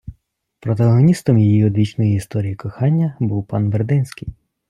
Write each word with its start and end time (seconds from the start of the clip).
Протагоністом 0.59 1.39
її 1.39 1.65
одвічної 1.65 2.15
історії 2.15 2.55
кохання 2.55 3.15
був 3.19 3.45
пан 3.47 3.69
Бердинський 3.69 4.27